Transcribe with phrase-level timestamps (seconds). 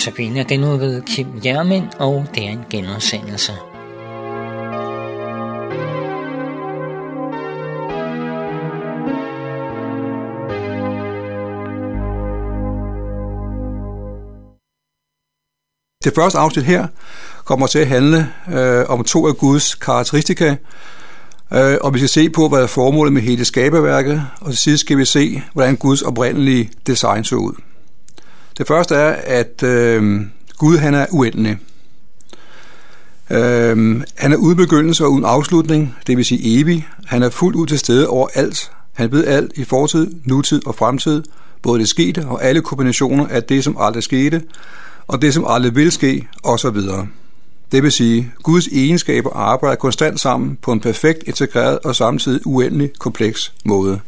[0.00, 3.52] Notabene den nu ved Kim Jermin, og det er en genudsendelse.
[16.04, 16.86] Det første afsnit her
[17.44, 20.56] kommer til at handle øh, om to af Guds karakteristika,
[21.52, 24.80] øh, og vi skal se på, hvad er formålet med hele skaberværket, og til sidst
[24.80, 27.69] skal vi se, hvordan Guds oprindelige design så ud.
[28.60, 30.20] Det første er, at øh,
[30.58, 31.58] Gud han er uendelig.
[33.30, 36.88] Øh, han er uden begyndelse og uden afslutning, det vil sige evig.
[37.06, 38.72] Han er fuldt ud til stede over alt.
[38.92, 41.22] Han ved alt i fortid, nutid og fremtid,
[41.62, 44.42] både det skete og alle kombinationer af det, som aldrig skete,
[45.06, 46.78] og det, som aldrig vil ske, osv.
[47.72, 52.90] Det vil sige, Guds egenskaber arbejder konstant sammen på en perfekt integreret og samtidig uendelig
[52.98, 54.00] kompleks måde.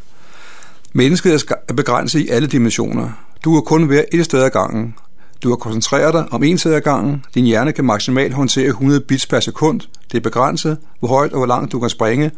[0.93, 3.32] Mennesket er begrænset i alle dimensioner.
[3.45, 4.95] Du kan kun være et sted ad gangen.
[5.43, 7.25] Du har koncentreret dig om en sted ad gangen.
[7.35, 9.81] Din hjerne kan maksimalt håndtere 100 bits per sekund.
[10.13, 12.31] Det er begrænset, hvor højt og hvor langt du kan springe,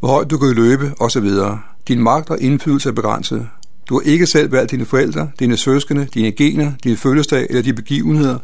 [0.00, 1.30] hvor højt du kan løbe osv.
[1.88, 3.48] Din magt og indflydelse er begrænset.
[3.88, 7.74] Du har ikke selv valgt dine forældre, dine søskende, dine gener, dine fødselsdag eller de
[7.74, 8.38] begivenheder,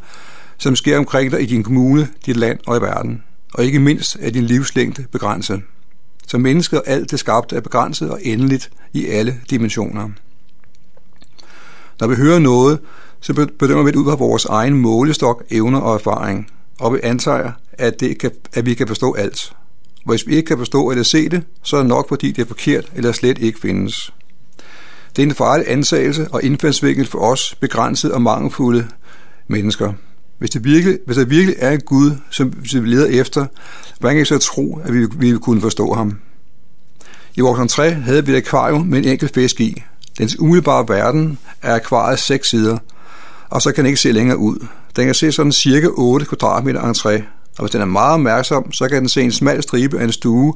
[0.58, 3.22] som sker omkring dig i din kommune, dit land og i verden.
[3.54, 5.62] Og ikke mindst er din livslængde begrænset.
[6.26, 10.08] Som mennesker alt det skabte er begrænset og endeligt i alle dimensioner.
[12.00, 12.78] Når vi hører noget,
[13.20, 17.52] så bedømmer vi det ud fra vores egen målestok, evner og erfaring, og vi antager,
[17.72, 19.52] at, det kan, at vi kan forstå alt.
[20.06, 22.46] Hvis vi ikke kan forstå eller se det, så er det nok, fordi det er
[22.46, 24.12] forkert eller slet ikke findes.
[25.16, 28.86] Det er en farlig antagelse og indfaldsvinkel for os begrænsede og mangelfulde
[29.48, 29.92] mennesker.
[30.38, 33.46] Hvis det virkelig, hvis der virkelig er en Gud, som vi leder efter,
[33.98, 36.19] hvordan kan vi så tro, at vi, vi kunne forstå ham?
[37.36, 39.82] I vores entré havde vi et akvarium med en enkelt fisk i.
[40.19, 42.78] Dens umiddelbare verden er akvariets seks sider,
[43.50, 44.66] og så kan den ikke se længere ud.
[44.97, 47.22] Den kan se sådan cirka 8 kvadratmeter entré,
[47.59, 50.12] og hvis den er meget opmærksom, så kan den se en smal stribe af en
[50.12, 50.54] stue,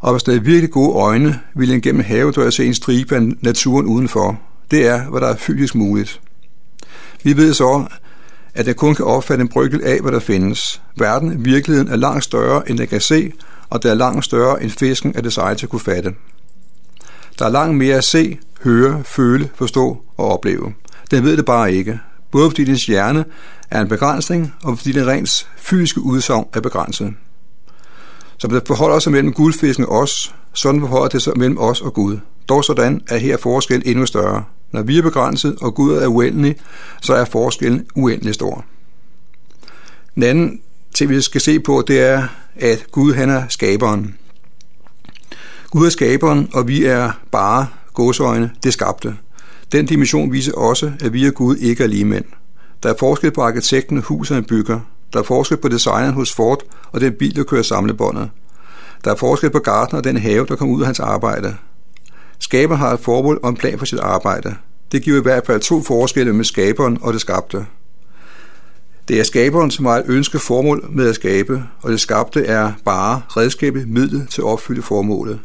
[0.00, 3.22] og hvis der er virkelig gode øjne, vil den gennem havedøren se en stribe af
[3.40, 4.40] naturen udenfor.
[4.70, 6.20] Det er, hvad der er fysisk muligt.
[7.22, 7.84] Vi ved så,
[8.54, 10.82] at den kun kan opfatte en brygel af, hvad der findes.
[10.96, 13.32] Verden, virkeligheden, er langt større, end den kan se,
[13.70, 16.10] og det er langt større, end fisken er designet til at kunne fatte.
[17.38, 20.74] Der er langt mere at se, høre, føle, forstå og opleve.
[21.10, 22.00] Den ved det bare ikke.
[22.30, 23.24] Både fordi dens hjerne
[23.70, 27.14] er en begrænsning, og fordi den rent fysiske udsagn er begrænset.
[28.38, 31.94] Som det forholder sig mellem guldfisken og os, sådan forholder det sig mellem os og
[31.94, 32.18] Gud.
[32.48, 34.44] Dog sådan er her forskel endnu større.
[34.72, 36.56] Når vi er begrænset, og Gud er uendelig,
[37.00, 38.64] så er forskellen uendelig stor.
[40.14, 40.60] Den anden
[40.94, 44.16] ting, vi skal se på, det er, at Gud han er skaberen.
[45.70, 47.66] Gud er skaberen, og vi er bare
[47.98, 49.16] godsøjne, det skabte.
[49.72, 52.24] Den dimension viser også, at vi og Gud ikke er lige mænd.
[52.82, 54.80] Der er forskel på arkitekten, huset bygger.
[55.12, 58.30] Der er forskel på designeren hos Ford og den bil, der kører samlebåndet.
[59.04, 61.56] Der er forskel på garten og den have, der kommer ud af hans arbejde.
[62.38, 64.54] Skaber har et formål og en plan for sit arbejde.
[64.92, 67.66] Det giver i hvert fald to forskelle med skaberen og det skabte.
[69.08, 72.72] Det er skaberen, som har et ønske formål med at skabe, og det skabte er
[72.84, 75.40] bare redskabet, midlet til at opfylde formålet.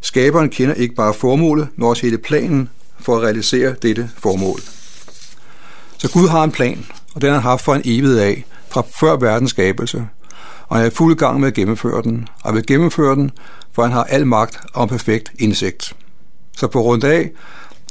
[0.00, 2.68] Skaberen kender ikke bare formålet, men også hele planen
[3.00, 4.60] for at realisere dette formål.
[5.98, 8.82] Så Gud har en plan, og den har han haft for en evighed af, fra
[9.00, 10.06] før verdens skabelse,
[10.68, 13.30] og han er fuld gang med at gennemføre den, og vil gennemføre den,
[13.72, 15.92] for han har al magt og perfekt indsigt.
[16.56, 17.30] Så på rundt af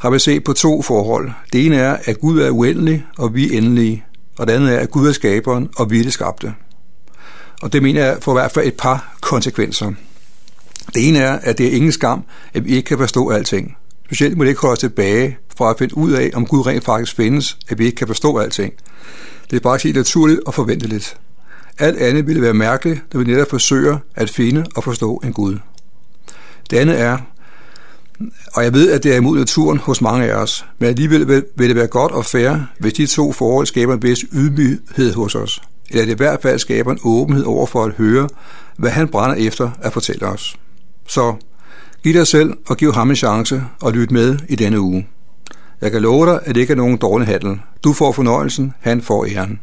[0.02, 1.32] har vi set på to forhold.
[1.54, 4.06] Det ene er, at Gud er uendelig, og vi er endelige.
[4.40, 6.54] Og det andet er, at Gud er skaberen, og vi er det skabte.
[7.62, 9.92] Og det mener jeg for i hvert fald et par konsekvenser.
[10.94, 12.24] Det ene er, at det er ingen skam,
[12.54, 13.76] at vi ikke kan forstå alting.
[14.06, 16.84] Specielt må det ikke holde os tilbage fra at finde ud af, om Gud rent
[16.84, 18.74] faktisk findes, at vi ikke kan forstå alting.
[19.52, 21.18] Det er faktisk helt naturligt og forventeligt.
[21.80, 25.58] Alt andet ville være mærkeligt, når vi netop forsøger at finde og forstå en Gud.
[26.70, 27.18] Det andet er,
[28.54, 31.68] og jeg ved, at det er imod naturen hos mange af os, men alligevel vil
[31.68, 35.62] det være godt og fair, hvis de to forhold skaber en vis ydmyghed hos os,
[35.90, 38.30] eller det i hvert fald skaber en åbenhed over for at høre,
[38.78, 40.58] hvad han brænder efter at fortælle os.
[41.08, 41.36] Så
[42.04, 45.08] giv dig selv og giv ham en chance og lyt med i denne uge.
[45.82, 47.60] Jeg kan love dig, at det ikke er nogen dårlig handel.
[47.84, 49.60] Du får fornøjelsen, han får æren.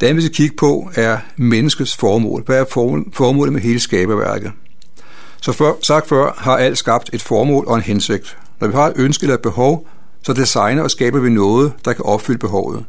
[0.00, 2.42] Det andet, vi skal kigge på, er menneskets formål.
[2.46, 2.64] Hvad er
[3.12, 4.52] formålet med hele skaberværket?
[5.42, 8.38] Så før, sagt før har alt skabt et formål og en hensigt.
[8.60, 9.86] Når vi har et ønske eller et behov,
[10.22, 12.84] så designer og skaber vi noget, der kan opfylde behovet.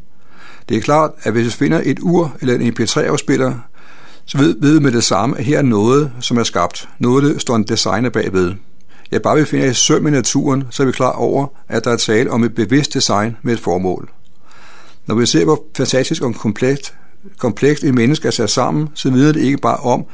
[0.70, 3.54] Det er klart, at hvis vi finder et ur eller en MP3-afspiller,
[4.26, 6.90] så ved, ved med det samme, at her er noget, som er skabt.
[7.00, 8.54] Noget, der står en designer bagved.
[9.12, 11.92] Ja, bare vi finder et søm i naturen, så er vi klar over, at der
[11.92, 14.10] er tale om et bevidst design med et formål.
[15.08, 16.94] Når vi ser, hvor fantastisk og komplekst,
[17.38, 20.06] komplekst et menneske er sat sammen, så vidner det ikke bare om,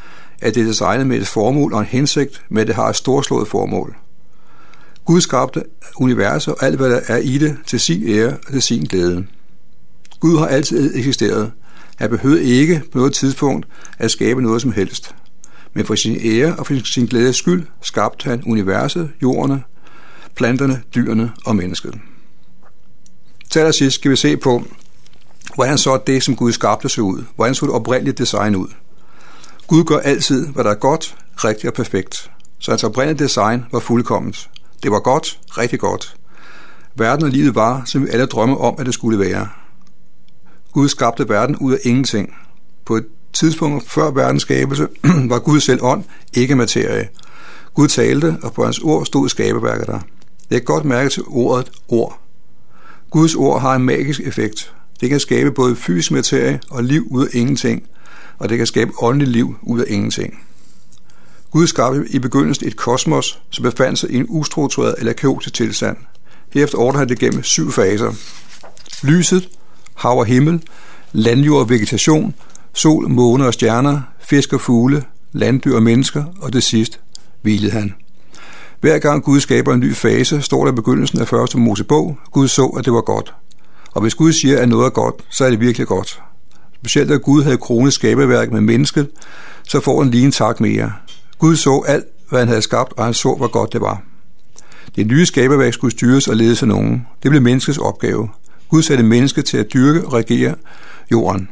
[0.42, 3.48] at det er designet med et formål og en hensigt, men det har et storslået
[3.48, 3.96] formål.
[5.06, 5.64] Gud skabte
[6.00, 9.26] universet og alt, hvad der er i det, til sin ære og til sin glæde.
[10.20, 11.52] Gud har altid eksisteret.
[11.98, 13.68] Han behøvede ikke på noget tidspunkt
[13.98, 15.16] at skabe noget som helst.
[15.74, 19.64] Men for sin ære og for sin glædes skyld skabte han universet, jorden,
[20.36, 21.96] planterne, dyrene og mennesket.
[23.50, 24.64] Til allersidst skal vi se på,
[25.56, 27.24] hvordan så det, som Gud skabte, så ud.
[27.36, 28.68] Hvordan så det oprindelige design ud.
[29.68, 32.32] Gud gør altid, hvad der er godt, rigtigt og perfekt.
[32.60, 34.50] Så hans oprindelige design var fuldkomment.
[34.84, 36.16] Det var godt, rigtig godt.
[36.96, 39.48] Verden og livet var, som vi alle drømmer om, at det skulle være.
[40.78, 42.34] Gud skabte verden ud af ingenting.
[42.86, 44.88] På et tidspunkt før verdens skabelse
[45.32, 46.04] var Gud selv ånd,
[46.34, 47.10] ikke materie.
[47.74, 50.00] Gud talte, og på hans ord stod skabeværket der.
[50.50, 52.20] Det er godt mærke til ordet ord.
[53.10, 54.74] Guds ord har en magisk effekt.
[55.02, 57.84] Det kan skabe både fysisk materie og liv ud af ingenting,
[58.38, 60.40] og det kan skabe åndeligt liv ud af ingenting.
[61.52, 65.98] Gud skabte i begyndelsen et kosmos, som befandt sig i en ustruktureret eller kaotisk tilstand.
[66.54, 68.14] Herefter ordner han det gennem syv faser.
[69.04, 69.50] Lyset,
[69.98, 70.64] hav og himmel,
[71.12, 72.34] landjord og vegetation,
[72.74, 77.00] sol, måne og stjerner, fisk og fugle, landdyr og mennesker, og det sidst
[77.42, 77.94] hvilede han.
[78.82, 82.48] Hver gang Gud skaber en ny fase, står der i begyndelsen af første Mosebog, Gud
[82.48, 83.34] så, at det var godt.
[83.92, 86.22] Og hvis Gud siger, at noget er godt, så er det virkelig godt.
[86.76, 89.10] Specielt da Gud havde kronet skabeværk med mennesket,
[89.68, 90.94] så får han lige en tak mere.
[91.40, 94.02] Gud så alt, hvad han havde skabt, og han så, hvor godt det var.
[94.96, 97.08] Det nye skaberværk skulle styres og ledes af nogen.
[97.24, 98.30] Det blev menneskets opgave.
[98.70, 100.56] Gud satte mennesket til at dyrke og regere
[101.12, 101.50] jorden.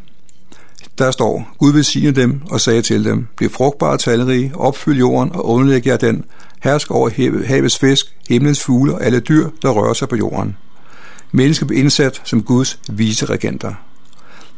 [0.98, 5.32] Der står, Gud velsigne dem og sagde til dem, bliv frugtbare og talrige, opfyld jorden
[5.32, 6.26] og underlæg jer den,
[6.64, 7.10] hersk over
[7.46, 10.58] havets fisk, himlens fugle og alle dyr, der rører sig på jorden.
[11.32, 13.74] Mennesket blev indsat som Guds vise regenter.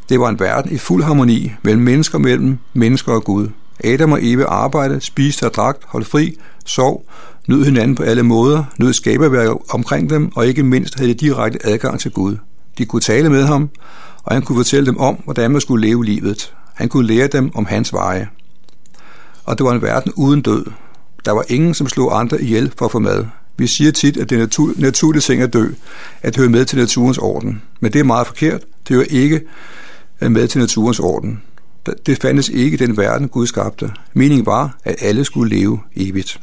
[0.09, 3.47] Det var en verden i fuld harmoni mellem mennesker mellem mennesker og Gud.
[3.83, 7.05] Adam og Eve arbejdede, spiste og drak, holdt fri, sov,
[7.47, 11.65] nød hinanden på alle måder, nød skaberværket omkring dem, og ikke mindst havde de direkte
[11.65, 12.37] adgang til Gud.
[12.77, 13.69] De kunne tale med ham,
[14.23, 16.53] og han kunne fortælle dem om, hvordan man skulle leve livet.
[16.73, 18.27] Han kunne lære dem om hans veje.
[19.45, 20.65] Og det var en verden uden død.
[21.25, 23.25] Der var ingen, som slog andre ihjel for at få mad.
[23.57, 25.67] Vi siger tit, at det natur, naturlige ting er dø,
[26.21, 27.61] at høre med til naturens orden.
[27.79, 28.61] Men det er meget forkert.
[28.87, 29.41] Det hører ikke
[30.21, 31.41] øh, med til naturens orden.
[32.05, 33.91] Det fandtes ikke i den verden, Gud skabte.
[34.13, 36.39] Meningen var, at alle skulle leve evigt.